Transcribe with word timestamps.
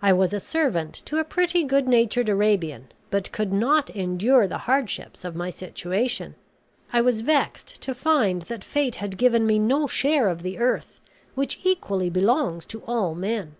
"I 0.00 0.14
was 0.14 0.32
a 0.32 0.40
servant 0.40 0.94
to 1.04 1.18
a 1.18 1.24
pretty 1.24 1.62
good 1.62 1.86
natured 1.86 2.30
Arabian, 2.30 2.88
but 3.10 3.30
could 3.32 3.52
not 3.52 3.90
endure 3.90 4.48
the 4.48 4.56
hardships 4.64 5.26
of 5.26 5.36
my 5.36 5.50
situation. 5.50 6.36
I 6.90 7.02
was 7.02 7.20
vexed 7.20 7.82
to 7.82 7.94
find 7.94 8.40
that 8.48 8.64
fate 8.64 8.96
had 8.96 9.18
given 9.18 9.46
me 9.46 9.58
no 9.58 9.86
share 9.86 10.30
of 10.30 10.42
the 10.42 10.56
earth, 10.56 11.02
which 11.34 11.60
equally 11.64 12.08
belongs 12.08 12.64
to 12.64 12.80
all 12.86 13.14
men. 13.14 13.56